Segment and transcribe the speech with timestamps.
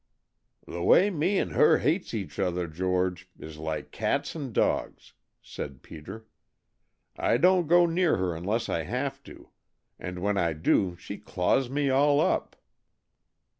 [0.65, 5.83] "The way me and her hates each other, George, is like cats and dogs," said
[5.83, 6.25] Peter.
[7.19, 9.49] "I don't go near her unless I have to,
[9.99, 12.55] and when I do she claws me all up."